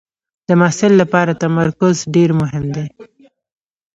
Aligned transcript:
د 0.47 0.49
محصل 0.61 0.91
لپاره 1.01 1.39
تمرکز 1.43 1.95
ډېر 2.15 2.29
مهم 2.41 2.65
دی. 2.75 2.85